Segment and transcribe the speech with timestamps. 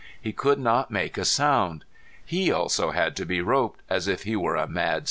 [0.19, 1.85] He could not make a sound.
[2.25, 4.99] He also had to be roped, as if he were a mad steer.